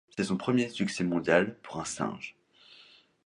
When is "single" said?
1.85-2.33